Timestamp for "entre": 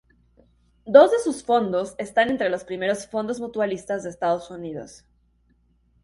2.31-2.49